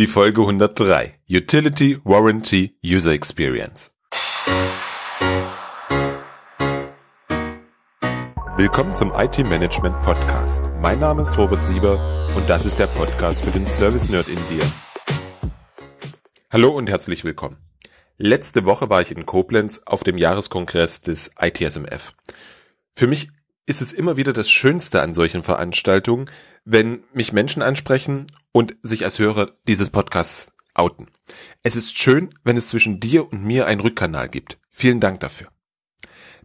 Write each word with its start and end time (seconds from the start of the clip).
Die 0.00 0.06
Folge 0.06 0.40
103 0.40 1.20
Utility 1.28 2.00
Warranty 2.04 2.74
User 2.82 3.12
Experience. 3.12 3.90
Willkommen 8.56 8.94
zum 8.94 9.12
IT 9.14 9.36
Management 9.40 10.00
Podcast. 10.00 10.70
Mein 10.80 11.00
Name 11.00 11.20
ist 11.20 11.36
Robert 11.36 11.62
Sieber 11.62 12.00
und 12.34 12.48
das 12.48 12.64
ist 12.64 12.78
der 12.78 12.86
Podcast 12.86 13.44
für 13.44 13.50
den 13.50 13.66
Service 13.66 14.08
Nerd 14.08 14.28
in 14.28 14.38
dir. 14.48 14.64
Hallo 16.48 16.70
und 16.70 16.88
herzlich 16.88 17.22
willkommen. 17.24 17.58
Letzte 18.16 18.64
Woche 18.64 18.88
war 18.88 19.02
ich 19.02 19.14
in 19.14 19.26
Koblenz 19.26 19.82
auf 19.84 20.02
dem 20.02 20.16
Jahreskongress 20.16 21.02
des 21.02 21.32
ITSMF. 21.38 22.14
Für 22.94 23.06
mich 23.06 23.28
ist 23.66 23.82
es 23.82 23.92
immer 23.92 24.16
wieder 24.16 24.32
das 24.32 24.50
Schönste 24.50 25.02
an 25.02 25.12
solchen 25.12 25.42
Veranstaltungen, 25.42 26.30
wenn 26.64 27.04
mich 27.12 27.34
Menschen 27.34 27.60
ansprechen 27.60 28.28
und 28.52 28.76
sich 28.82 29.04
als 29.04 29.18
Hörer 29.18 29.52
dieses 29.66 29.90
Podcasts 29.90 30.52
outen. 30.74 31.08
Es 31.62 31.76
ist 31.76 31.96
schön, 31.98 32.30
wenn 32.44 32.56
es 32.56 32.68
zwischen 32.68 33.00
dir 33.00 33.30
und 33.30 33.44
mir 33.44 33.66
einen 33.66 33.80
Rückkanal 33.80 34.28
gibt. 34.28 34.58
Vielen 34.70 35.00
Dank 35.00 35.20
dafür. 35.20 35.48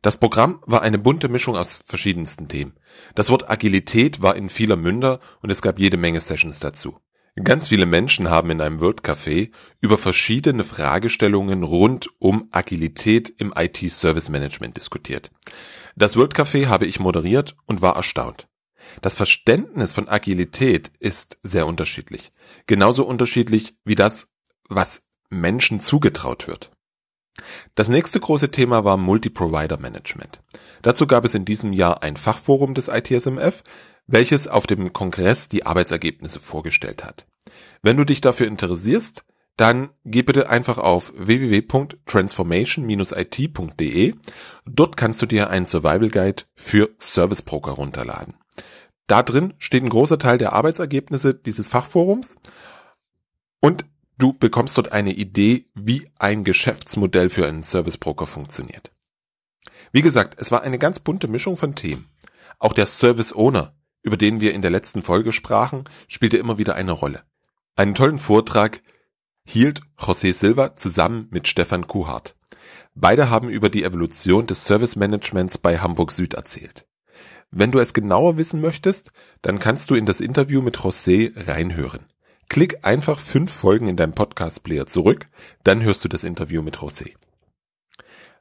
Das 0.02 0.18
Programm 0.18 0.62
war 0.66 0.82
eine 0.82 1.00
bunte 1.00 1.30
Mischung 1.30 1.56
aus 1.56 1.80
verschiedensten 1.84 2.48
Themen. 2.48 2.74
Das 3.16 3.30
Wort 3.30 3.50
Agilität 3.50 4.22
war 4.22 4.36
in 4.36 4.50
vieler 4.50 4.76
Münder 4.76 5.20
und 5.42 5.50
es 5.50 5.62
gab 5.62 5.80
jede 5.80 5.98
Menge 5.98 6.22
Sessions 6.22 6.60
dazu. 6.60 7.00
Ganz 7.44 7.68
viele 7.68 7.86
Menschen 7.86 8.30
haben 8.30 8.50
in 8.50 8.62
einem 8.62 8.80
World 8.80 9.02
Café 9.02 9.52
über 9.82 9.98
verschiedene 9.98 10.64
Fragestellungen 10.64 11.64
rund 11.64 12.08
um 12.20 12.48
Agilität 12.52 13.34
im 13.38 13.54
IT 13.58 13.92
Service 13.92 14.30
Management 14.30 14.78
diskutiert. 14.78 15.32
Das 15.98 16.16
World 16.16 16.34
Café 16.34 16.68
habe 16.68 16.86
ich 16.86 17.00
moderiert 17.00 17.56
und 17.66 17.82
war 17.82 17.98
erstaunt. 17.98 18.48
Das 19.02 19.16
Verständnis 19.16 19.94
von 19.94 20.08
Agilität 20.08 20.92
ist 21.00 21.38
sehr 21.44 21.68
unterschiedlich. 21.68 22.32
Genauso 22.68 23.06
unterschiedlich 23.06 23.78
wie 23.84 23.96
das, 23.96 24.28
was 24.68 25.04
Menschen 25.30 25.80
zugetraut 25.80 26.48
wird. 26.48 26.72
Das 27.76 27.90
nächste 27.90 28.20
große 28.20 28.52
Thema 28.52 28.86
war 28.86 28.98
Multi-Provider 28.98 29.78
Management. 29.78 30.42
Dazu 30.82 31.06
gab 31.08 31.26
es 31.26 31.36
in 31.36 31.46
diesem 31.46 31.74
Jahr 31.74 32.02
ein 32.04 32.16
Fachforum 32.16 32.74
des 32.74 32.88
ITSMF, 32.88 33.64
welches 34.08 34.48
auf 34.48 34.68
dem 34.68 34.94
Kongress 34.94 35.50
die 35.50 35.66
Arbeitsergebnisse 35.66 36.40
vorgestellt 36.40 37.04
hat. 37.04 37.28
Wenn 37.82 37.98
du 37.98 38.06
dich 38.06 38.22
dafür 38.22 38.48
interessierst, 38.48 39.26
dann 39.58 39.90
geh 40.04 40.22
bitte 40.22 40.50
einfach 40.50 40.78
auf 40.78 41.14
www.transformation-it.de. 41.16 44.16
Dort 44.66 44.98
kannst 44.98 45.22
du 45.22 45.26
dir 45.26 45.50
einen 45.50 45.66
Survival 45.66 46.10
Guide 46.10 46.44
für 46.56 46.90
Service 47.00 47.42
Broker 47.42 47.72
runterladen. 47.72 48.36
Da 49.08 49.24
drin 49.24 49.54
steht 49.58 49.84
ein 49.84 49.90
großer 49.90 50.20
Teil 50.20 50.38
der 50.38 50.54
Arbeitsergebnisse 50.54 51.34
dieses 51.34 51.70
Fachforums 51.70 52.36
und 53.62 53.86
du 54.18 54.34
bekommst 54.34 54.78
dort 54.78 54.92
eine 54.92 55.14
Idee, 55.14 55.70
wie 55.74 56.10
ein 56.18 56.44
Geschäftsmodell 56.44 57.30
für 57.30 57.48
einen 57.48 57.64
Service 57.64 57.98
Broker 57.98 58.26
funktioniert. 58.26 58.92
Wie 59.92 60.02
gesagt, 60.02 60.36
es 60.40 60.52
war 60.52 60.64
eine 60.64 60.80
ganz 60.80 61.00
bunte 61.00 61.28
Mischung 61.28 61.56
von 61.56 61.76
Themen. 61.76 62.10
Auch 62.60 62.74
der 62.74 62.88
Service 62.88 63.34
Owner, 63.34 63.76
über 64.02 64.18
den 64.18 64.40
wir 64.40 64.54
in 64.54 64.62
der 64.62 64.72
letzten 64.72 65.02
Folge 65.02 65.32
sprachen, 65.32 65.86
spielte 66.08 66.38
immer 66.38 66.58
wieder 66.58 66.76
eine 66.76 66.92
Rolle. 66.92 67.24
Einen 67.76 67.96
tollen 67.96 68.18
Vortrag 68.18 68.82
hielt 69.46 69.82
José 69.98 70.34
Silva 70.34 70.76
zusammen 70.76 71.28
mit 71.32 71.48
Stefan 71.48 71.88
Kuhart. 71.88 72.36
Beide 72.96 73.30
haben 73.30 73.50
über 73.50 73.70
die 73.70 73.84
Evolution 73.84 74.48
des 74.48 74.66
Service 74.66 74.96
Managements 74.96 75.58
bei 75.58 75.78
Hamburg 75.78 76.12
Süd 76.12 76.34
erzählt. 76.34 76.88
Wenn 77.52 77.72
du 77.72 77.80
es 77.80 77.94
genauer 77.94 78.38
wissen 78.38 78.60
möchtest, 78.60 79.12
dann 79.42 79.60
kannst 79.60 79.90
du 79.90 79.96
in 79.96 80.06
das 80.06 80.20
Interview 80.20 80.62
mit 80.62 80.78
José 80.78 81.32
reinhören. 81.48 82.06
Klick 82.50 82.86
einfach 82.86 83.20
fünf 83.20 83.52
Folgen 83.52 83.88
in 83.88 83.96
deinem 83.96 84.14
Podcast-Player 84.14 84.86
zurück, 84.86 85.28
dann 85.64 85.82
hörst 85.84 86.04
du 86.04 86.10
das 86.10 86.24
Interview 86.24 86.62
mit 86.62 86.78
José. 86.78 87.14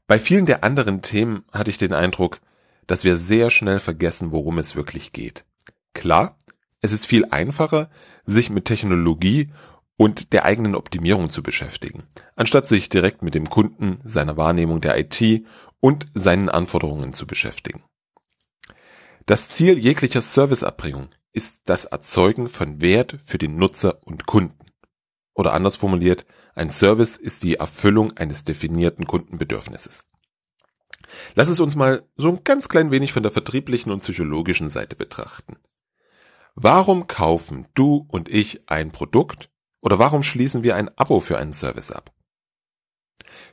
Bei 0.06 0.18
vielen 0.18 0.46
der 0.46 0.64
anderen 0.64 1.00
Themen 1.00 1.44
hatte 1.52 1.70
ich 1.70 1.78
den 1.78 1.94
Eindruck, 1.94 2.40
dass 2.86 3.04
wir 3.04 3.16
sehr 3.16 3.50
schnell 3.50 3.80
vergessen, 3.80 4.32
worum 4.32 4.58
es 4.58 4.76
wirklich 4.76 5.12
geht. 5.12 5.44
Klar, 5.94 6.36
es 6.82 6.92
ist 6.92 7.06
viel 7.06 7.24
einfacher, 7.30 7.88
sich 8.26 8.50
mit 8.50 8.66
Technologie 8.66 9.50
und 9.96 10.32
der 10.32 10.44
eigenen 10.44 10.74
Optimierung 10.74 11.28
zu 11.28 11.42
beschäftigen, 11.42 12.04
anstatt 12.36 12.66
sich 12.66 12.88
direkt 12.88 13.22
mit 13.22 13.34
dem 13.34 13.48
Kunden, 13.48 13.98
seiner 14.04 14.36
Wahrnehmung 14.36 14.80
der 14.80 14.98
IT 14.98 15.44
und 15.80 16.06
seinen 16.14 16.48
Anforderungen 16.48 17.12
zu 17.12 17.26
beschäftigen. 17.26 17.84
Das 19.26 19.48
Ziel 19.48 19.78
jeglicher 19.78 20.20
Serviceabbringung 20.20 21.08
ist 21.32 21.62
das 21.64 21.84
Erzeugen 21.84 22.48
von 22.48 22.80
Wert 22.80 23.18
für 23.24 23.38
den 23.38 23.56
Nutzer 23.56 23.98
und 24.06 24.26
Kunden. 24.26 24.70
Oder 25.34 25.52
anders 25.52 25.76
formuliert, 25.76 26.26
ein 26.54 26.68
Service 26.68 27.16
ist 27.16 27.42
die 27.42 27.54
Erfüllung 27.54 28.12
eines 28.16 28.44
definierten 28.44 29.06
Kundenbedürfnisses. 29.06 30.06
Lass 31.34 31.48
es 31.48 31.60
uns 31.60 31.76
mal 31.76 32.08
so 32.16 32.28
ein 32.28 32.44
ganz 32.44 32.68
klein 32.68 32.90
wenig 32.90 33.12
von 33.12 33.22
der 33.22 33.32
vertrieblichen 33.32 33.92
und 33.92 34.00
psychologischen 34.00 34.68
Seite 34.68 34.96
betrachten. 34.96 35.56
Warum 36.54 37.08
kaufen 37.08 37.66
du 37.74 38.06
und 38.08 38.28
ich 38.28 38.68
ein 38.70 38.92
Produkt 38.92 39.50
oder 39.84 39.98
warum 39.98 40.22
schließen 40.22 40.62
wir 40.62 40.76
ein 40.76 40.90
Abo 40.96 41.20
für 41.20 41.36
einen 41.36 41.52
Service 41.52 41.92
ab? 41.92 42.10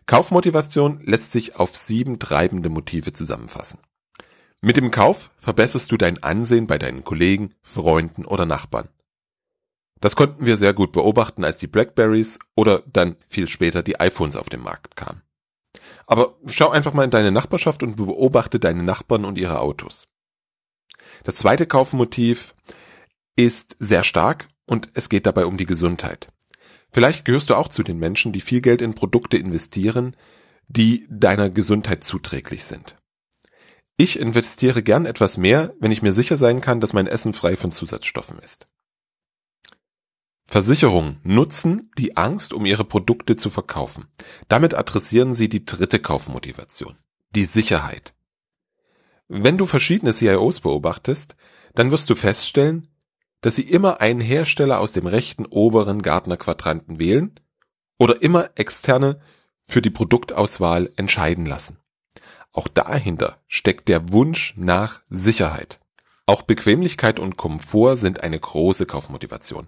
Kaufmotivation 0.06 1.02
lässt 1.04 1.32
sich 1.34 1.58
auf 1.58 1.76
sieben 1.76 2.20
treibende 2.20 2.70
Motive 2.70 3.12
zusammenfassen. 3.12 3.80
Mit 4.62 4.78
dem 4.78 4.92
Kauf 4.92 5.32
verbesserst 5.38 5.92
du 5.92 5.98
dein 5.98 6.24
Ansehen 6.24 6.68
bei 6.68 6.78
deinen 6.78 7.04
Kollegen, 7.04 7.54
Freunden 7.62 8.26
oder 8.26 8.46
Nachbarn. 8.46 8.88
Das 10.00 10.16
konnten 10.16 10.46
wir 10.46 10.56
sehr 10.56 10.74
gut 10.74 10.94
beobachten, 10.94 11.44
als 11.44 11.58
die 11.58 11.68
Blackberries 11.68 12.40
oder 12.56 12.84
dann 12.94 13.18
viel 13.28 13.48
später 13.48 13.84
die 13.84 14.00
iPhones 14.00 14.36
auf 14.36 14.50
den 14.50 14.62
Markt 14.62 14.96
kamen. 14.96 15.22
Aber 16.08 16.38
schau 16.48 16.70
einfach 16.70 16.94
mal 16.94 17.04
in 17.04 17.12
deine 17.12 17.32
Nachbarschaft 17.32 17.84
und 17.84 17.98
beobachte 17.98 18.60
deine 18.60 18.84
Nachbarn 18.84 19.26
und 19.26 19.38
ihre 19.38 19.60
Autos. 19.60 20.08
Das 21.24 21.36
zweite 21.36 21.68
Kaufmotiv 21.68 22.56
ist 23.36 23.76
sehr 23.80 24.04
stark 24.04 24.48
und 24.72 24.88
es 24.94 25.10
geht 25.10 25.26
dabei 25.26 25.46
um 25.48 25.58
die 25.58 25.66
Gesundheit. 25.66 26.30
Vielleicht 26.94 27.26
gehörst 27.26 27.50
du 27.50 27.56
auch 27.56 27.68
zu 27.68 27.84
den 27.84 28.00
Menschen, 28.00 28.32
die 28.32 28.40
viel 28.40 28.62
Geld 28.62 28.82
in 28.82 28.96
Produkte 28.96 29.36
investieren, 29.36 30.16
die 30.70 31.06
deiner 31.10 31.50
Gesundheit 31.50 32.06
zuträglich 32.06 32.64
sind. 32.64 32.96
Ich 33.98 34.18
investiere 34.18 34.82
gern 34.82 35.06
etwas 35.06 35.38
mehr, 35.38 35.74
wenn 35.82 35.92
ich 35.92 36.02
mir 36.02 36.14
sicher 36.14 36.38
sein 36.38 36.62
kann, 36.62 36.80
dass 36.80 36.94
mein 36.94 37.06
Essen 37.06 37.34
frei 37.34 37.58
von 37.58 37.74
Zusatzstoffen 37.74 38.40
ist. 38.40 38.68
Versicherungen 40.46 41.20
nutzen 41.24 41.92
die 41.98 42.16
Angst, 42.16 42.54
um 42.54 42.66
ihre 42.66 42.86
Produkte 42.86 43.36
zu 43.36 43.50
verkaufen. 43.50 44.06
Damit 44.48 44.74
adressieren 44.74 45.34
sie 45.34 45.50
die 45.50 45.66
dritte 45.66 46.00
Kaufmotivation, 46.00 46.96
die 47.36 47.44
Sicherheit. 47.44 48.14
Wenn 49.28 49.58
du 49.58 49.66
verschiedene 49.66 50.14
CIOs 50.14 50.62
beobachtest, 50.62 51.36
dann 51.76 51.92
wirst 51.92 52.10
du 52.10 52.16
feststellen, 52.16 52.88
dass 53.42 53.56
sie 53.56 53.64
immer 53.64 54.02
einen 54.02 54.22
Hersteller 54.22 54.80
aus 54.80 54.94
dem 54.94 55.08
rechten 55.08 55.46
oberen 55.46 56.02
Gartner-Quadranten 56.02 57.00
wählen 57.00 57.40
oder 57.98 58.22
immer 58.22 58.52
externe 58.56 59.20
für 59.64 59.82
die 59.82 59.90
Produktauswahl 59.90 60.92
entscheiden 60.96 61.46
lassen. 61.46 61.78
Auch 62.54 62.68
dahinter 62.68 63.42
steckt 63.48 63.88
der 63.88 64.12
Wunsch 64.12 64.54
nach 64.58 65.02
Sicherheit. 65.10 65.80
Auch 66.26 66.44
Bequemlichkeit 66.44 67.20
und 67.20 67.38
Komfort 67.38 67.98
sind 67.98 68.24
eine 68.24 68.40
große 68.40 68.86
Kaufmotivation. 68.86 69.68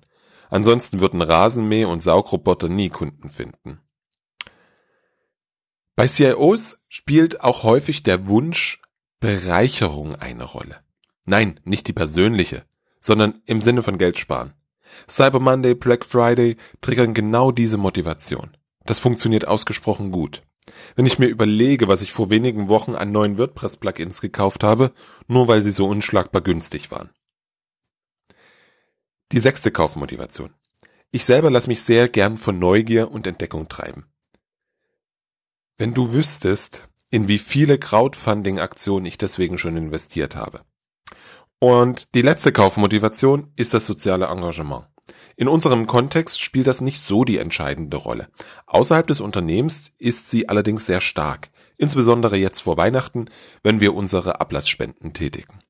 Ansonsten 0.50 1.00
würden 1.00 1.22
Rasenmäh- 1.22 1.85
und 1.85 2.01
Saugroboter 2.01 2.69
nie 2.69 2.89
Kunden 2.89 3.29
finden. 3.29 3.81
Bei 5.95 6.07
CIOs 6.07 6.78
spielt 6.89 7.41
auch 7.41 7.63
häufig 7.63 8.03
der 8.03 8.28
Wunsch 8.28 8.81
Bereicherung 9.19 10.16
eine 10.16 10.44
Rolle. 10.44 10.83
Nein, 11.25 11.59
nicht 11.63 11.88
die 11.88 11.94
persönliche, 11.94 12.66
sondern 13.03 13.41
im 13.45 13.61
Sinne 13.61 13.83
von 13.83 13.97
Geld 13.97 14.17
sparen. 14.17 14.53
Cyber 15.09 15.41
Monday, 15.41 15.75
Black 15.75 16.05
Friday 16.05 16.55
triggern 16.79 17.13
genau 17.13 17.51
diese 17.51 17.77
Motivation. 17.77 18.55
Das 18.85 19.00
funktioniert 19.00 19.45
ausgesprochen 19.45 20.09
gut. 20.09 20.41
Wenn 20.95 21.05
ich 21.05 21.19
mir 21.19 21.27
überlege, 21.27 21.89
was 21.89 22.01
ich 22.01 22.13
vor 22.13 22.29
wenigen 22.29 22.69
Wochen 22.69 22.95
an 22.95 23.11
neuen 23.11 23.38
WordPress-Plugins 23.38 24.21
gekauft 24.21 24.63
habe, 24.63 24.94
nur 25.27 25.50
weil 25.50 25.63
sie 25.63 25.73
so 25.73 25.85
unschlagbar 25.85 26.41
günstig 26.41 26.91
waren. 26.91 27.09
Die 29.33 29.41
sechste 29.41 29.71
Kaufmotivation. 29.71 30.53
Ich 31.11 31.25
selber 31.25 31.51
lasse 31.51 31.67
mich 31.67 31.81
sehr 31.81 32.07
gern 32.07 32.38
von 32.38 32.57
Neugier 32.57 33.11
und 33.11 33.27
Entdeckung 33.27 33.67
treiben. 33.67 34.06
Wenn 35.77 35.94
du 35.94 36.13
wüsstest, 36.13 36.88
in 37.09 37.27
wie 37.27 37.38
viele 37.38 37.77
Crowdfunding-Aktionen 37.77 39.06
ich 39.06 39.17
deswegen 39.17 39.57
schon 39.57 39.75
investiert 39.75 40.38
habe. 40.38 40.61
Und 41.63 42.13
die 42.13 42.21
letzte 42.21 42.51
Kaufmotivation 42.51 43.54
ist 43.56 43.74
das 43.74 43.86
soziale 43.86 44.25
Engagement. 44.25 44.83
In 45.38 45.48
unserem 45.48 45.88
Kontext 45.88 46.42
spielt 46.42 46.68
das 46.68 46.81
nicht 46.81 47.00
so 47.00 47.24
die 47.24 47.38
entscheidende 47.38 47.95
Rolle. 47.95 48.27
Außerhalb 48.65 49.07
des 49.07 49.21
Unternehmens 49.21 49.94
ist 49.98 50.30
sie 50.30 50.50
allerdings 50.50 50.86
sehr 50.86 51.00
stark, 51.00 51.51
insbesondere 51.77 52.36
jetzt 52.36 52.60
vor 52.60 52.75
Weihnachten, 52.75 53.30
wenn 53.63 53.80
wir 53.80 53.94
unsere 53.94 54.42
Ablassspenden 54.42 55.13
tätigen. 55.13 55.62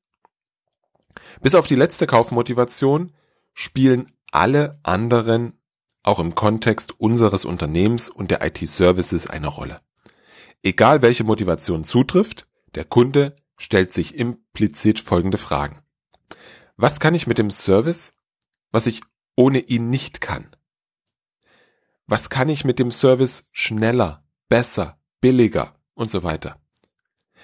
Bis 1.40 1.54
auf 1.54 1.68
die 1.68 1.76
letzte 1.76 2.08
Kaufmotivation 2.08 3.12
spielen 3.52 4.10
alle 4.32 4.80
anderen 4.82 5.60
auch 6.02 6.18
im 6.18 6.34
Kontext 6.34 6.98
unseres 6.98 7.44
Unternehmens 7.44 8.08
und 8.08 8.32
der 8.32 8.44
IT-Services 8.44 9.28
eine 9.28 9.46
Rolle. 9.46 9.80
Egal 10.60 11.02
welche 11.02 11.22
Motivation 11.22 11.84
zutrifft, 11.84 12.48
der 12.74 12.84
Kunde 12.84 13.36
stellt 13.56 13.92
sich 13.92 14.16
implizit 14.16 14.98
folgende 14.98 15.38
Fragen. 15.38 15.83
Was 16.76 17.00
kann 17.00 17.14
ich 17.14 17.26
mit 17.26 17.38
dem 17.38 17.50
Service, 17.50 18.12
was 18.70 18.86
ich 18.86 19.02
ohne 19.36 19.60
ihn 19.60 19.90
nicht 19.90 20.20
kann? 20.20 20.54
Was 22.06 22.30
kann 22.30 22.48
ich 22.48 22.64
mit 22.64 22.78
dem 22.78 22.90
Service 22.90 23.44
schneller, 23.52 24.24
besser, 24.48 24.98
billiger 25.20 25.74
und 25.94 26.10
so 26.10 26.22
weiter? 26.22 26.60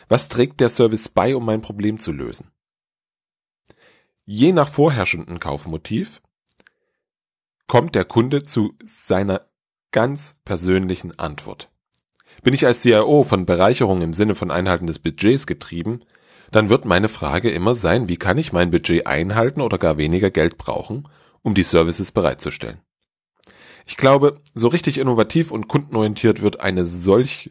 Was 0.08 0.28
trägt 0.28 0.60
der 0.60 0.68
Service 0.68 1.08
bei, 1.08 1.36
um 1.36 1.44
mein 1.44 1.60
Problem 1.60 1.98
zu 1.98 2.12
lösen? 2.12 2.50
Je 4.24 4.52
nach 4.52 4.68
vorherrschenden 4.68 5.40
Kaufmotiv 5.40 6.20
kommt 7.66 7.94
der 7.94 8.04
Kunde 8.04 8.42
zu 8.42 8.76
seiner 8.84 9.46
ganz 9.92 10.36
persönlichen 10.44 11.18
Antwort. 11.18 11.70
Bin 12.42 12.54
ich 12.54 12.66
als 12.66 12.80
CIO 12.80 13.24
von 13.24 13.46
Bereicherung 13.46 14.02
im 14.02 14.14
Sinne 14.14 14.34
von 14.34 14.50
Einhalten 14.50 14.86
des 14.86 14.98
Budgets 14.98 15.46
getrieben, 15.46 16.00
dann 16.50 16.68
wird 16.68 16.84
meine 16.84 17.08
Frage 17.08 17.50
immer 17.50 17.74
sein, 17.74 18.08
wie 18.08 18.16
kann 18.16 18.38
ich 18.38 18.52
mein 18.52 18.70
Budget 18.70 19.06
einhalten 19.06 19.60
oder 19.60 19.78
gar 19.78 19.98
weniger 19.98 20.30
Geld 20.30 20.58
brauchen, 20.58 21.08
um 21.42 21.54
die 21.54 21.62
Services 21.62 22.12
bereitzustellen. 22.12 22.80
Ich 23.86 23.96
glaube, 23.96 24.40
so 24.54 24.68
richtig 24.68 24.98
innovativ 24.98 25.50
und 25.50 25.68
kundenorientiert 25.68 26.42
wird 26.42 26.60
eine 26.60 26.84
solch 26.84 27.50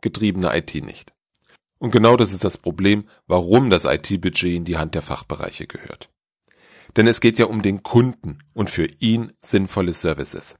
getriebene 0.00 0.56
IT 0.56 0.74
nicht. 0.84 1.14
Und 1.78 1.90
genau 1.90 2.16
das 2.16 2.32
ist 2.32 2.44
das 2.44 2.58
Problem, 2.58 3.04
warum 3.26 3.70
das 3.70 3.84
IT-Budget 3.84 4.54
in 4.54 4.64
die 4.64 4.76
Hand 4.76 4.94
der 4.94 5.02
Fachbereiche 5.02 5.66
gehört. 5.66 6.10
Denn 6.96 7.06
es 7.06 7.20
geht 7.20 7.38
ja 7.38 7.46
um 7.46 7.62
den 7.62 7.82
Kunden 7.82 8.38
und 8.54 8.70
für 8.70 8.86
ihn 8.98 9.32
sinnvolle 9.40 9.92
Services. 9.92 10.56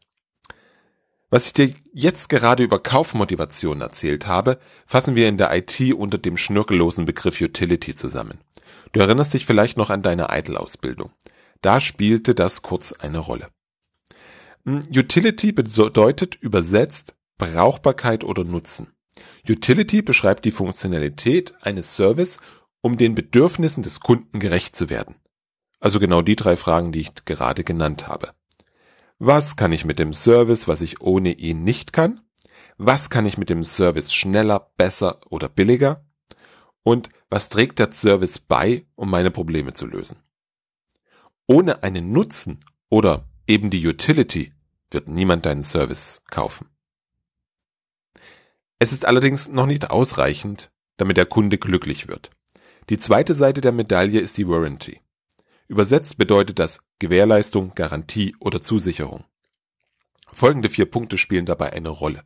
Was 1.32 1.46
ich 1.46 1.54
dir 1.54 1.74
jetzt 1.94 2.28
gerade 2.28 2.62
über 2.62 2.78
Kaufmotivation 2.78 3.80
erzählt 3.80 4.26
habe, 4.26 4.58
fassen 4.84 5.14
wir 5.14 5.30
in 5.30 5.38
der 5.38 5.50
IT 5.56 5.80
unter 5.94 6.18
dem 6.18 6.36
schnörkellosen 6.36 7.06
Begriff 7.06 7.40
Utility 7.40 7.94
zusammen. 7.94 8.40
Du 8.92 9.00
erinnerst 9.00 9.32
dich 9.32 9.46
vielleicht 9.46 9.78
noch 9.78 9.88
an 9.88 10.02
deine 10.02 10.28
Eitel-Ausbildung. 10.28 11.10
Da 11.62 11.80
spielte 11.80 12.34
das 12.34 12.60
kurz 12.60 12.92
eine 12.92 13.18
Rolle. 13.18 13.48
Hm, 14.66 14.82
Utility 14.94 15.52
bedeutet 15.52 16.34
übersetzt 16.34 17.14
Brauchbarkeit 17.38 18.24
oder 18.24 18.44
Nutzen. 18.44 18.92
Utility 19.48 20.02
beschreibt 20.02 20.44
die 20.44 20.52
Funktionalität 20.52 21.54
eines 21.62 21.94
Service, 21.94 22.40
um 22.82 22.98
den 22.98 23.14
Bedürfnissen 23.14 23.82
des 23.82 24.00
Kunden 24.00 24.38
gerecht 24.38 24.76
zu 24.76 24.90
werden. 24.90 25.14
Also 25.80 25.98
genau 25.98 26.20
die 26.20 26.36
drei 26.36 26.58
Fragen, 26.58 26.92
die 26.92 27.00
ich 27.00 27.14
gerade 27.24 27.64
genannt 27.64 28.06
habe. 28.06 28.34
Was 29.18 29.56
kann 29.56 29.72
ich 29.72 29.84
mit 29.84 29.98
dem 29.98 30.12
Service, 30.12 30.68
was 30.68 30.80
ich 30.80 31.00
ohne 31.00 31.32
ihn 31.32 31.64
nicht 31.64 31.92
kann? 31.92 32.20
Was 32.76 33.10
kann 33.10 33.26
ich 33.26 33.38
mit 33.38 33.50
dem 33.50 33.64
Service 33.64 34.12
schneller, 34.12 34.72
besser 34.76 35.20
oder 35.30 35.48
billiger? 35.48 36.04
Und 36.82 37.10
was 37.30 37.48
trägt 37.48 37.78
der 37.78 37.92
Service 37.92 38.38
bei, 38.40 38.86
um 38.96 39.10
meine 39.10 39.30
Probleme 39.30 39.72
zu 39.72 39.86
lösen? 39.86 40.18
Ohne 41.46 41.82
einen 41.82 42.12
Nutzen 42.12 42.64
oder 42.88 43.28
eben 43.46 43.70
die 43.70 43.86
Utility 43.86 44.52
wird 44.90 45.08
niemand 45.08 45.46
deinen 45.46 45.62
Service 45.62 46.22
kaufen. 46.30 46.68
Es 48.78 48.92
ist 48.92 49.04
allerdings 49.04 49.48
noch 49.48 49.66
nicht 49.66 49.90
ausreichend, 49.90 50.72
damit 50.96 51.16
der 51.16 51.26
Kunde 51.26 51.58
glücklich 51.58 52.08
wird. 52.08 52.30
Die 52.90 52.98
zweite 52.98 53.34
Seite 53.34 53.60
der 53.60 53.70
Medaille 53.70 54.18
ist 54.18 54.38
die 54.38 54.48
Warranty. 54.48 55.01
Übersetzt 55.68 56.18
bedeutet 56.18 56.58
das 56.58 56.80
Gewährleistung, 56.98 57.74
Garantie 57.74 58.34
oder 58.40 58.60
Zusicherung. 58.60 59.24
Folgende 60.32 60.70
vier 60.70 60.86
Punkte 60.86 61.18
spielen 61.18 61.46
dabei 61.46 61.72
eine 61.72 61.90
Rolle. 61.90 62.22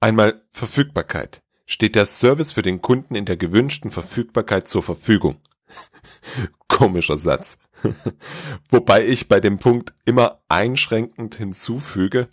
Einmal 0.00 0.42
Verfügbarkeit. 0.52 1.42
Steht 1.66 1.96
der 1.96 2.06
Service 2.06 2.52
für 2.52 2.62
den 2.62 2.80
Kunden 2.80 3.16
in 3.16 3.24
der 3.24 3.36
gewünschten 3.36 3.90
Verfügbarkeit 3.90 4.68
zur 4.68 4.82
Verfügung? 4.82 5.40
Komischer 6.68 7.18
Satz. 7.18 7.58
Wobei 8.70 9.04
ich 9.04 9.28
bei 9.28 9.40
dem 9.40 9.58
Punkt 9.58 9.92
immer 10.04 10.42
einschränkend 10.48 11.34
hinzufüge, 11.34 12.28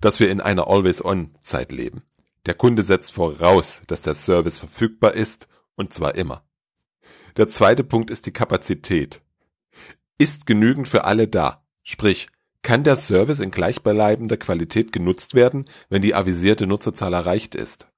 dass 0.00 0.20
wir 0.20 0.30
in 0.30 0.40
einer 0.40 0.68
Always-On-Zeit 0.68 1.72
leben. 1.72 2.04
Der 2.46 2.54
Kunde 2.54 2.82
setzt 2.82 3.12
voraus, 3.12 3.82
dass 3.88 4.00
der 4.02 4.14
Service 4.14 4.58
verfügbar 4.58 5.14
ist, 5.14 5.48
und 5.76 5.92
zwar 5.92 6.14
immer. 6.14 6.44
Der 7.36 7.46
zweite 7.48 7.84
Punkt 7.84 8.10
ist 8.10 8.26
die 8.26 8.32
Kapazität 8.32 9.20
ist 10.18 10.46
genügend 10.46 10.88
für 10.88 11.04
alle 11.04 11.28
da. 11.28 11.64
Sprich, 11.82 12.28
kann 12.62 12.84
der 12.84 12.96
Service 12.96 13.40
in 13.40 13.50
gleichbleibender 13.50 14.36
Qualität 14.36 14.92
genutzt 14.92 15.34
werden, 15.34 15.64
wenn 15.88 16.02
die 16.02 16.14
avisierte 16.14 16.66
Nutzerzahl 16.66 17.14
erreicht 17.14 17.54
ist? 17.54 17.88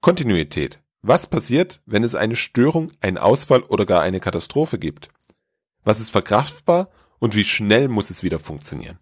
Kontinuität. 0.00 0.80
Was 1.02 1.28
passiert, 1.28 1.80
wenn 1.86 2.02
es 2.02 2.14
eine 2.14 2.34
Störung, 2.34 2.90
einen 3.00 3.18
Ausfall 3.18 3.62
oder 3.62 3.86
gar 3.86 4.02
eine 4.02 4.18
Katastrophe 4.18 4.78
gibt? 4.78 5.08
Was 5.84 6.00
ist 6.00 6.10
verkraftbar 6.10 6.90
und 7.18 7.36
wie 7.36 7.44
schnell 7.44 7.88
muss 7.88 8.10
es 8.10 8.22
wieder 8.22 8.38
funktionieren? 8.38 8.98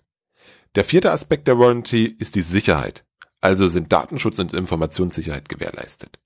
Der 0.74 0.84
vierte 0.84 1.12
Aspekt 1.12 1.48
der 1.48 1.58
Warranty 1.58 2.04
ist 2.04 2.34
die 2.34 2.42
Sicherheit. 2.42 3.06
Also 3.40 3.68
sind 3.68 3.92
Datenschutz 3.92 4.38
und 4.38 4.52
Informationssicherheit 4.52 5.48
gewährleistet. 5.48 6.18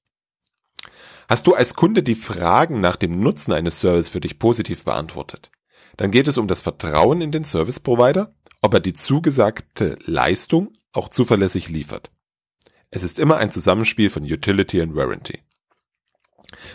Hast 1.28 1.46
du 1.46 1.54
als 1.54 1.74
Kunde 1.74 2.02
die 2.02 2.14
Fragen 2.14 2.80
nach 2.80 2.96
dem 2.96 3.20
Nutzen 3.20 3.52
eines 3.52 3.80
Service 3.80 4.08
für 4.08 4.20
dich 4.20 4.38
positiv 4.38 4.84
beantwortet? 4.84 5.50
Dann 5.98 6.12
geht 6.12 6.28
es 6.28 6.38
um 6.38 6.46
das 6.46 6.62
Vertrauen 6.62 7.20
in 7.20 7.32
den 7.32 7.44
Service 7.44 7.80
Provider, 7.80 8.32
ob 8.62 8.72
er 8.72 8.80
die 8.80 8.94
zugesagte 8.94 9.98
Leistung 10.04 10.72
auch 10.92 11.08
zuverlässig 11.08 11.68
liefert. 11.68 12.10
Es 12.90 13.02
ist 13.02 13.18
immer 13.18 13.36
ein 13.36 13.50
Zusammenspiel 13.50 14.08
von 14.08 14.22
Utility 14.22 14.80
und 14.80 14.94
Warranty. 14.94 15.42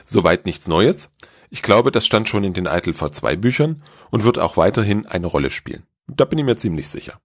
Soweit 0.06 0.46
nichts 0.46 0.68
Neues. 0.68 1.10
Ich 1.50 1.62
glaube, 1.62 1.92
das 1.92 2.06
stand 2.06 2.28
schon 2.30 2.44
in 2.44 2.54
den 2.54 2.68
Eitel 2.68 2.94
V2 2.94 3.38
Büchern 3.38 3.82
und 4.12 4.24
wird 4.24 4.40
auch 4.40 4.58
weiterhin 4.58 5.06
eine 5.08 5.28
Rolle 5.28 5.52
spielen. 5.52 5.84
Da 6.08 6.26
bin 6.26 6.38
ich 6.38 6.46
mir 6.46 6.58
ziemlich 6.58 6.90
sicher. 6.90 7.20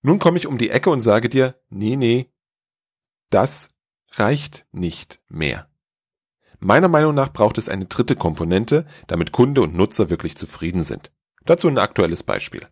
Nun 0.00 0.18
komme 0.18 0.38
ich 0.38 0.46
um 0.46 0.58
die 0.58 0.70
Ecke 0.70 0.90
und 0.90 1.00
sage 1.00 1.28
dir, 1.28 1.58
nee, 1.70 1.96
nee, 1.96 2.30
das 3.30 3.68
reicht 4.12 4.66
nicht 4.70 5.20
mehr. 5.28 5.68
Meiner 6.64 6.88
Meinung 6.88 7.14
nach 7.14 7.30
braucht 7.30 7.58
es 7.58 7.68
eine 7.68 7.84
dritte 7.84 8.16
Komponente, 8.16 8.86
damit 9.06 9.32
Kunde 9.32 9.60
und 9.60 9.74
Nutzer 9.74 10.08
wirklich 10.08 10.34
zufrieden 10.34 10.82
sind. 10.82 11.10
Dazu 11.44 11.68
ein 11.68 11.76
aktuelles 11.76 12.22
Beispiel. 12.22 12.62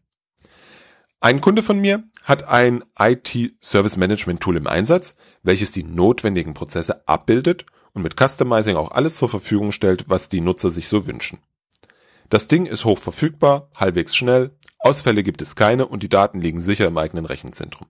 Ein 1.21 1.43
Kunde 1.43 1.63
von 1.63 1.79
mir 1.79 2.03
hat 2.23 2.49
ein 2.49 2.85
IT-Service 2.99 3.99
Management 3.99 4.41
Tool 4.41 4.57
im 4.57 4.67
Einsatz, 4.67 5.17
welches 5.43 5.73
die 5.73 5.83
notwendigen 5.83 6.55
Prozesse 6.55 7.07
abbildet 7.07 7.67
und 7.93 8.01
mit 8.01 8.19
Customizing 8.19 8.77
auch 8.77 8.93
alles 8.93 9.17
zur 9.17 9.29
Verfügung 9.29 9.73
stellt, 9.73 10.09
was 10.09 10.31
die 10.31 10.41
Nutzer 10.41 10.71
sich 10.71 10.89
so 10.89 11.07
wünschen. 11.07 11.41
Das 12.31 12.49
Ding 12.49 12.65
ist 12.65 12.87
hoch 12.87 12.99
verfügbar, 12.99 13.69
halbwegs 13.77 14.17
schnell, 14.17 14.57
Ausfälle 14.79 15.23
gibt 15.23 15.43
es 15.43 15.55
keine 15.55 15.87
und 15.87 16.03
die 16.03 16.09
Daten 16.09 16.41
liegen 16.41 16.63
sicher 16.63 16.87
im 16.87 16.97
eigenen 16.97 17.27
Rechenzentrum. 17.27 17.89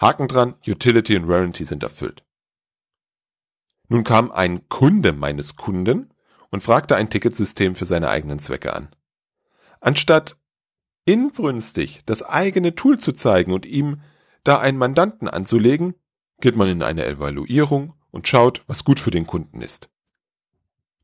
Haken 0.00 0.26
dran, 0.26 0.54
Utility 0.66 1.16
und 1.16 1.28
Warranty 1.28 1.64
sind 1.64 1.84
erfüllt. 1.84 2.24
Nun 3.90 4.04
kam 4.04 4.30
ein 4.30 4.68
Kunde 4.68 5.12
meines 5.12 5.56
Kunden 5.56 6.14
und 6.50 6.62
fragte 6.62 6.94
ein 6.94 7.10
Ticketsystem 7.10 7.74
für 7.74 7.86
seine 7.86 8.08
eigenen 8.08 8.38
Zwecke 8.38 8.72
an. 8.72 8.88
Anstatt 9.80 10.36
inbrünstig 11.06 12.02
das 12.06 12.22
eigene 12.22 12.76
Tool 12.76 13.00
zu 13.00 13.12
zeigen 13.12 13.52
und 13.52 13.66
ihm 13.66 14.00
da 14.44 14.60
einen 14.60 14.78
Mandanten 14.78 15.26
anzulegen, 15.26 15.94
geht 16.40 16.54
man 16.54 16.68
in 16.68 16.84
eine 16.84 17.04
Evaluierung 17.04 17.92
und 18.12 18.28
schaut, 18.28 18.62
was 18.68 18.84
gut 18.84 19.00
für 19.00 19.10
den 19.10 19.26
Kunden 19.26 19.60
ist. 19.60 19.90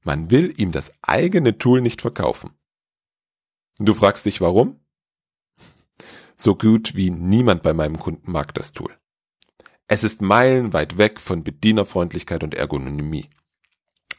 Man 0.05 0.31
will 0.31 0.55
ihm 0.57 0.71
das 0.71 0.95
eigene 1.03 1.59
Tool 1.59 1.81
nicht 1.81 2.03
verkaufen. 2.03 2.53
Du 3.81 3.95
fragst 3.95 4.27
dich 4.27 4.41
warum? 4.41 4.79
So 6.37 6.55
gut 6.55 6.95
wie 6.95 7.11
niemand 7.11 7.65
bei 7.65 7.73
meinem 7.73 7.99
Kunden 7.99 8.31
mag 8.31 8.55
das 8.55 8.73
Tool. 8.73 8.97
Es 9.89 10.03
ist 10.03 10.21
meilenweit 10.21 10.99
weg 10.99 11.21
von 11.21 11.45
Bedienerfreundlichkeit 11.45 12.43
und 12.43 12.55
Ergonomie. 12.55 13.29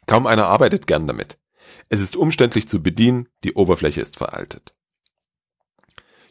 Kaum 0.05 0.25
einer 0.25 0.47
arbeitet 0.47 0.87
gern 0.87 1.07
damit. 1.07 1.37
Es 1.89 1.99
ist 1.99 2.15
umständlich 2.15 2.67
zu 2.67 2.81
bedienen, 2.81 3.27
die 3.43 3.53
Oberfläche 3.53 4.01
ist 4.01 4.17
veraltet. 4.17 4.73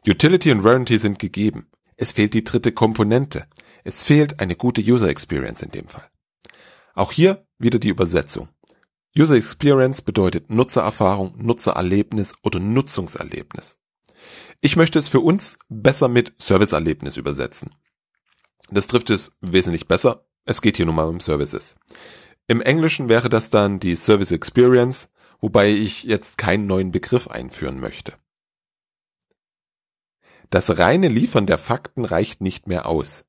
Utility 0.07 0.52
und 0.52 0.64
Warranty 0.64 0.99
sind 0.99 1.19
gegeben. 1.19 1.71
Es 1.97 2.12
fehlt 2.12 2.33
die 2.35 2.45
dritte 2.45 2.73
Komponente. 2.73 3.47
Es 3.85 4.02
fehlt 4.02 4.40
eine 4.40 4.57
gute 4.57 4.81
User 4.81 5.09
Experience 5.09 5.62
in 5.62 5.71
dem 5.71 5.88
Fall. 5.88 6.09
Auch 6.95 7.12
hier 7.12 7.47
wieder 7.59 7.78
die 7.78 7.88
Übersetzung. 7.88 8.49
User 9.19 9.37
Experience 9.37 10.02
bedeutet 10.02 10.50
Nutzererfahrung, 10.50 11.35
Nutzererlebnis 11.37 12.35
oder 12.43 12.61
Nutzungserlebnis. 12.61 13.78
Ich 14.61 14.76
möchte 14.76 14.99
es 14.99 15.09
für 15.09 15.21
uns 15.21 15.59
besser 15.69 16.09
mit 16.09 16.35
Serviceerlebnis 16.38 17.16
übersetzen. 17.16 17.75
Das 18.70 18.87
trifft 18.87 19.11
es 19.11 19.37
wesentlich 19.40 19.87
besser. 19.87 20.26
Es 20.44 20.62
geht 20.62 20.76
hier 20.76 20.87
nun 20.87 20.94
mal 20.94 21.08
um 21.08 21.20
Services. 21.20 21.76
Im 22.49 22.61
Englischen 22.61 23.08
wäre 23.08 23.28
das 23.28 23.50
dann 23.50 23.80
die 23.80 23.96
Service 23.96 24.30
Experience, 24.30 25.08
wobei 25.40 25.70
ich 25.70 26.04
jetzt 26.04 26.38
keinen 26.38 26.66
neuen 26.66 26.92
Begriff 26.92 27.28
einführen 27.28 27.80
möchte. 27.80 28.14
Das 30.50 30.78
reine 30.78 31.08
Liefern 31.08 31.46
der 31.46 31.58
Fakten 31.58 32.04
reicht 32.04 32.40
nicht 32.40 32.68
mehr 32.68 32.87
aus. 32.87 33.25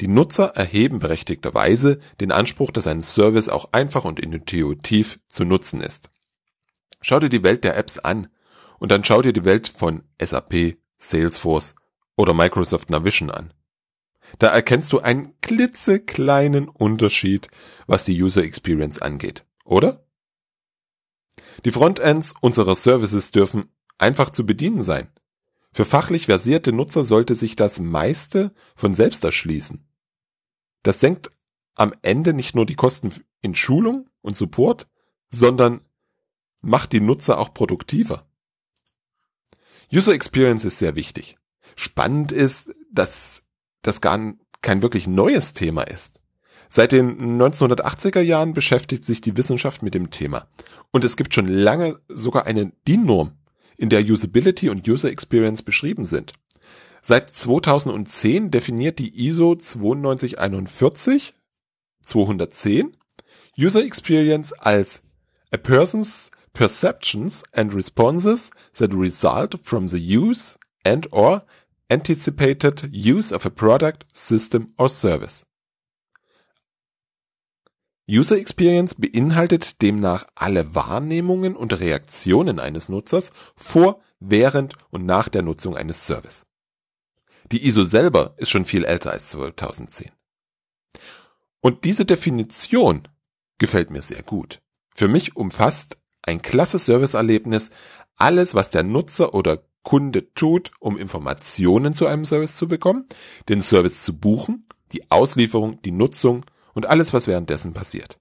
Die 0.00 0.08
Nutzer 0.08 0.56
erheben 0.56 1.00
berechtigterweise 1.00 1.98
den 2.20 2.32
Anspruch, 2.32 2.70
dass 2.70 2.86
ein 2.86 3.02
Service 3.02 3.48
auch 3.48 3.72
einfach 3.72 4.04
und 4.04 4.18
intuitiv 4.18 5.20
zu 5.28 5.44
nutzen 5.44 5.82
ist. 5.82 6.08
Schau 7.02 7.20
dir 7.20 7.28
die 7.28 7.42
Welt 7.42 7.64
der 7.64 7.76
Apps 7.76 7.98
an 7.98 8.28
und 8.78 8.90
dann 8.90 9.04
schau 9.04 9.20
dir 9.20 9.32
die 9.32 9.44
Welt 9.44 9.68
von 9.68 10.02
SAP, 10.20 10.78
Salesforce 10.96 11.74
oder 12.16 12.32
Microsoft 12.32 12.88
Navision 12.90 13.30
an. 13.30 13.52
Da 14.38 14.48
erkennst 14.48 14.92
du 14.92 15.00
einen 15.00 15.38
klitzekleinen 15.40 16.68
Unterschied, 16.68 17.48
was 17.86 18.04
die 18.04 18.20
User 18.20 18.42
Experience 18.42 19.00
angeht, 19.00 19.44
oder? 19.64 20.06
Die 21.64 21.70
Frontends 21.70 22.34
unserer 22.40 22.74
Services 22.74 23.30
dürfen 23.30 23.68
einfach 23.98 24.30
zu 24.30 24.46
bedienen 24.46 24.82
sein. 24.82 25.08
Für 25.72 25.84
fachlich 25.84 26.26
versierte 26.26 26.72
Nutzer 26.72 27.04
sollte 27.04 27.34
sich 27.34 27.56
das 27.56 27.80
meiste 27.80 28.54
von 28.74 28.94
selbst 28.94 29.24
erschließen. 29.24 29.86
Das 30.82 31.00
senkt 31.00 31.30
am 31.74 31.94
Ende 32.02 32.34
nicht 32.34 32.54
nur 32.54 32.66
die 32.66 32.74
Kosten 32.74 33.12
in 33.40 33.54
Schulung 33.54 34.08
und 34.20 34.36
Support, 34.36 34.88
sondern 35.30 35.80
macht 36.60 36.92
die 36.92 37.00
Nutzer 37.00 37.38
auch 37.38 37.54
produktiver. 37.54 38.26
User 39.92 40.12
Experience 40.12 40.64
ist 40.64 40.78
sehr 40.78 40.94
wichtig. 40.94 41.36
Spannend 41.76 42.32
ist, 42.32 42.74
dass 42.90 43.42
das 43.82 44.00
gar 44.00 44.34
kein 44.62 44.82
wirklich 44.82 45.06
neues 45.06 45.52
Thema 45.52 45.82
ist. 45.82 46.20
Seit 46.68 46.92
den 46.92 47.38
1980er 47.40 48.20
Jahren 48.20 48.54
beschäftigt 48.54 49.04
sich 49.04 49.20
die 49.20 49.36
Wissenschaft 49.36 49.82
mit 49.82 49.94
dem 49.94 50.10
Thema. 50.10 50.46
Und 50.90 51.04
es 51.04 51.16
gibt 51.16 51.34
schon 51.34 51.46
lange 51.46 51.98
sogar 52.08 52.46
eine 52.46 52.72
DIN-Norm, 52.88 53.32
in 53.76 53.90
der 53.90 54.02
Usability 54.02 54.70
und 54.70 54.88
User 54.88 55.10
Experience 55.10 55.62
beschrieben 55.62 56.04
sind. 56.04 56.32
Seit 57.02 57.28
2010 57.28 58.50
definiert 58.50 59.00
die 59.00 59.26
ISO 59.26 59.54
9241 59.54 61.34
210 62.02 62.96
User 63.58 63.84
Experience 63.84 64.52
als 64.52 65.02
a 65.50 65.56
person's 65.56 66.30
perceptions 66.54 67.42
and 67.52 67.74
responses 67.74 68.50
that 68.78 68.94
result 68.94 69.58
from 69.62 69.88
the 69.88 69.98
use 69.98 70.56
and 70.84 71.12
or 71.12 71.42
anticipated 71.92 72.90
use 72.92 73.34
of 73.34 73.44
a 73.44 73.50
product, 73.50 74.06
system 74.14 74.72
or 74.78 74.88
service. 74.88 75.44
User 78.08 78.36
Experience 78.36 78.94
beinhaltet 78.94 79.80
demnach 79.80 80.26
alle 80.34 80.74
Wahrnehmungen 80.74 81.54
und 81.54 81.78
Reaktionen 81.78 82.58
eines 82.58 82.88
Nutzers 82.88 83.32
vor, 83.56 84.00
während 84.18 84.74
und 84.90 85.06
nach 85.06 85.28
der 85.28 85.42
Nutzung 85.42 85.76
eines 85.76 86.06
Service. 86.06 86.46
Die 87.50 87.66
ISO 87.66 87.84
selber 87.84 88.34
ist 88.38 88.50
schon 88.50 88.64
viel 88.64 88.84
älter 88.84 89.10
als 89.10 89.30
2010. 89.30 90.10
Und 91.60 91.84
diese 91.84 92.04
Definition 92.04 93.08
gefällt 93.58 93.90
mir 93.90 94.02
sehr 94.02 94.22
gut. 94.22 94.60
Für 94.94 95.08
mich 95.08 95.36
umfasst 95.36 95.98
ein 96.22 96.42
klasse 96.42 96.78
Serviceerlebnis 96.78 97.70
alles, 98.16 98.54
was 98.54 98.70
der 98.70 98.82
Nutzer 98.82 99.34
oder 99.34 99.64
Kunde 99.82 100.32
tut, 100.34 100.70
um 100.80 100.96
Informationen 100.96 101.94
zu 101.94 102.06
einem 102.06 102.24
Service 102.24 102.56
zu 102.56 102.68
bekommen, 102.68 103.06
den 103.48 103.60
Service 103.60 104.04
zu 104.04 104.16
buchen, 104.18 104.66
die 104.92 105.10
Auslieferung, 105.10 105.80
die 105.82 105.92
Nutzung 105.92 106.44
und 106.74 106.86
alles, 106.86 107.12
was 107.12 107.26
währenddessen 107.26 107.72
passiert. 107.72 108.18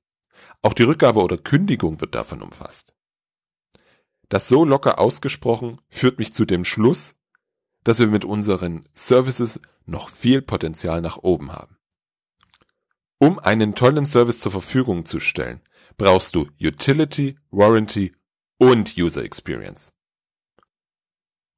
Auch 0.61 0.73
die 0.73 0.83
Rückgabe 0.83 1.21
oder 1.21 1.37
Kündigung 1.37 2.01
wird 2.01 2.15
davon 2.15 2.41
umfasst. 2.41 2.93
Das 4.29 4.47
so 4.47 4.63
locker 4.63 4.99
ausgesprochen 4.99 5.79
führt 5.89 6.19
mich 6.19 6.31
zu 6.33 6.45
dem 6.45 6.63
Schluss, 6.63 7.15
dass 7.83 7.99
wir 7.99 8.07
mit 8.07 8.25
unseren 8.25 8.87
Services 8.93 9.59
noch 9.85 10.09
viel 10.09 10.41
Potenzial 10.41 11.01
nach 11.01 11.17
oben 11.17 11.51
haben. 11.51 11.77
Um 13.17 13.39
einen 13.39 13.75
tollen 13.75 14.05
Service 14.05 14.39
zur 14.39 14.51
Verfügung 14.51 15.05
zu 15.05 15.19
stellen, 15.19 15.61
brauchst 15.97 16.35
du 16.35 16.47
Utility, 16.59 17.37
Warranty 17.51 18.15
und 18.57 18.97
User 18.97 19.23
Experience. 19.23 19.93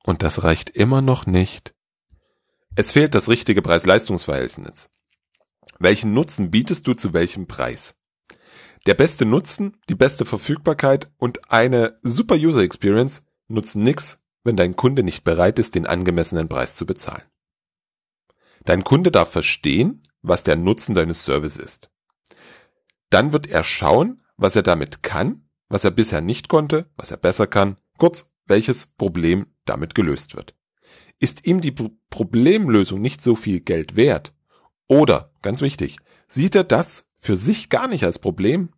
Und 0.03 0.21
das 0.21 0.43
reicht 0.43 0.69
immer 0.69 1.01
noch 1.01 1.25
nicht. 1.25 1.73
Es 2.75 2.91
fehlt 2.91 3.15
das 3.15 3.29
richtige 3.29 3.61
Preis-Leistungs-Verhältnis. 3.61 4.89
Welchen 5.79 6.13
Nutzen 6.13 6.51
bietest 6.51 6.87
du 6.87 6.93
zu 6.93 7.13
welchem 7.13 7.47
Preis? 7.47 7.95
Der 8.85 8.95
beste 8.95 9.25
Nutzen, 9.25 9.77
die 9.89 9.95
beste 9.95 10.25
Verfügbarkeit 10.25 11.09
und 11.17 11.51
eine 11.51 11.97
super 12.03 12.35
User 12.35 12.61
Experience 12.61 13.23
nutzen 13.47 13.83
nix, 13.83 14.21
wenn 14.43 14.57
dein 14.57 14.75
Kunde 14.75 15.03
nicht 15.03 15.23
bereit 15.23 15.57
ist, 15.57 15.75
den 15.75 15.87
angemessenen 15.87 16.49
Preis 16.49 16.75
zu 16.75 16.85
bezahlen. 16.85 17.23
Dein 18.65 18.83
Kunde 18.83 19.11
darf 19.11 19.31
verstehen, 19.31 20.03
was 20.21 20.43
der 20.43 20.57
Nutzen 20.57 20.95
deines 20.95 21.23
Services 21.23 21.57
ist. 21.57 21.91
Dann 23.09 23.31
wird 23.31 23.47
er 23.47 23.63
schauen, 23.63 24.23
was 24.35 24.55
er 24.55 24.63
damit 24.63 25.03
kann, 25.03 25.47
was 25.69 25.83
er 25.83 25.91
bisher 25.91 26.21
nicht 26.21 26.49
konnte, 26.49 26.89
was 26.95 27.11
er 27.11 27.17
besser 27.17 27.47
kann, 27.47 27.77
kurz, 27.97 28.31
welches 28.45 28.85
Problem 28.85 29.52
damit 29.65 29.95
gelöst 29.95 30.35
wird. 30.35 30.55
Ist 31.19 31.45
ihm 31.45 31.61
die 31.61 31.73
Problemlösung 32.09 33.01
nicht 33.01 33.21
so 33.21 33.35
viel 33.35 33.59
Geld 33.59 33.95
wert, 33.95 34.33
oder, 34.87 35.31
ganz 35.41 35.61
wichtig, 35.61 35.97
sieht 36.27 36.55
er 36.55 36.63
das 36.63 37.05
für 37.17 37.37
sich 37.37 37.69
gar 37.69 37.87
nicht 37.87 38.03
als 38.03 38.19
Problem, 38.19 38.69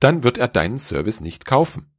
dann 0.00 0.24
wird 0.24 0.38
er 0.38 0.48
deinen 0.48 0.78
Service 0.78 1.20
nicht 1.20 1.44
kaufen. 1.44 1.90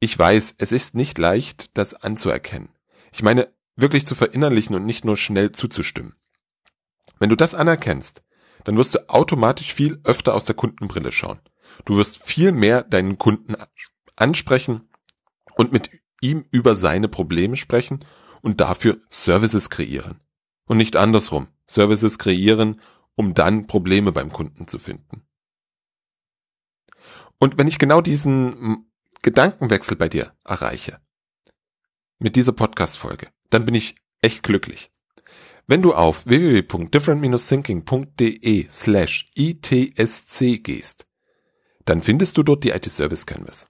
Ich 0.00 0.18
weiß, 0.18 0.54
es 0.58 0.72
ist 0.72 0.94
nicht 0.94 1.18
leicht, 1.18 1.76
das 1.76 1.94
anzuerkennen. 1.94 2.68
Ich 3.12 3.22
meine, 3.22 3.52
wirklich 3.76 4.06
zu 4.06 4.14
verinnerlichen 4.14 4.74
und 4.76 4.84
nicht 4.84 5.04
nur 5.04 5.16
schnell 5.16 5.52
zuzustimmen. 5.52 6.14
Wenn 7.18 7.30
du 7.30 7.36
das 7.36 7.54
anerkennst, 7.54 8.24
dann 8.64 8.76
wirst 8.76 8.94
du 8.94 9.08
automatisch 9.08 9.74
viel 9.74 10.00
öfter 10.04 10.34
aus 10.34 10.44
der 10.44 10.54
Kundenbrille 10.54 11.12
schauen. 11.12 11.40
Du 11.84 11.96
wirst 11.96 12.22
viel 12.22 12.52
mehr 12.52 12.82
deinen 12.82 13.18
Kunden 13.18 13.56
ansprechen 14.16 14.88
und 15.56 15.72
mit 15.72 15.90
ihm 16.24 16.44
über 16.50 16.74
seine 16.74 17.06
Probleme 17.08 17.56
sprechen 17.56 18.04
und 18.40 18.60
dafür 18.60 19.00
Services 19.10 19.70
kreieren. 19.70 20.20
Und 20.66 20.78
nicht 20.78 20.96
andersrum. 20.96 21.46
Services 21.66 22.18
kreieren, 22.18 22.80
um 23.14 23.34
dann 23.34 23.66
Probleme 23.66 24.12
beim 24.12 24.32
Kunden 24.32 24.66
zu 24.66 24.78
finden. 24.78 25.26
Und 27.38 27.58
wenn 27.58 27.68
ich 27.68 27.78
genau 27.78 28.00
diesen 28.00 28.86
Gedankenwechsel 29.22 29.96
bei 29.96 30.08
dir 30.08 30.32
erreiche, 30.44 31.00
mit 32.18 32.34
dieser 32.36 32.52
Podcast-Folge, 32.52 33.28
dann 33.50 33.66
bin 33.66 33.74
ich 33.74 33.96
echt 34.22 34.42
glücklich. 34.42 34.90
Wenn 35.66 35.82
du 35.82 35.92
auf 35.94 36.24
www.different-thinking.de 36.26 38.66
slash 38.68 39.30
itsc 39.34 40.62
gehst, 40.62 41.06
dann 41.84 42.00
findest 42.02 42.38
du 42.38 42.42
dort 42.42 42.64
die 42.64 42.70
IT 42.70 42.86
Service 42.86 43.26
Canvas. 43.26 43.68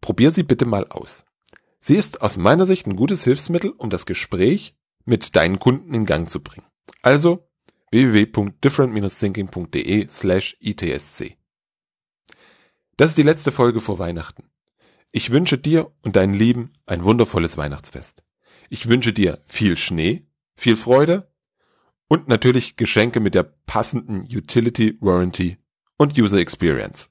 Probier 0.00 0.30
sie 0.30 0.44
bitte 0.44 0.66
mal 0.66 0.86
aus. 0.88 1.24
Sie 1.80 1.96
ist 1.96 2.20
aus 2.20 2.36
meiner 2.36 2.66
Sicht 2.66 2.86
ein 2.86 2.96
gutes 2.96 3.24
Hilfsmittel, 3.24 3.70
um 3.70 3.90
das 3.90 4.06
Gespräch 4.06 4.76
mit 5.04 5.34
deinen 5.34 5.58
Kunden 5.58 5.92
in 5.94 6.04
Gang 6.04 6.28
zu 6.28 6.42
bringen. 6.42 6.66
Also 7.02 7.48
www.different-thinking.de 7.90 10.08
slash 10.10 10.56
itsc. 10.60 11.36
Das 12.96 13.10
ist 13.10 13.18
die 13.18 13.22
letzte 13.22 13.50
Folge 13.50 13.80
vor 13.80 13.98
Weihnachten. 13.98 14.44
Ich 15.10 15.30
wünsche 15.30 15.58
dir 15.58 15.90
und 16.02 16.16
deinen 16.16 16.34
Lieben 16.34 16.70
ein 16.86 17.02
wundervolles 17.02 17.56
Weihnachtsfest. 17.56 18.22
Ich 18.68 18.88
wünsche 18.88 19.14
dir 19.14 19.42
viel 19.46 19.76
Schnee, 19.76 20.28
viel 20.54 20.76
Freude 20.76 21.32
und 22.08 22.28
natürlich 22.28 22.76
Geschenke 22.76 23.20
mit 23.20 23.34
der 23.34 23.42
passenden 23.42 24.28
Utility, 24.30 24.98
Warranty 25.00 25.56
und 25.96 26.18
User 26.18 26.38
Experience. 26.38 27.10